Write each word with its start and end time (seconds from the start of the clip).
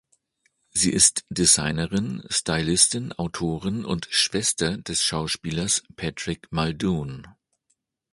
Sie 0.71 0.91
ist 0.91 1.25
Designerin, 1.29 2.23
Stylistin, 2.27 3.11
Autorin 3.13 3.85
und 3.85 4.07
Schwester 4.09 4.79
des 4.79 5.03
Schauspielers 5.03 5.83
Patrick 5.95 6.51
Muldoon. 6.51 7.27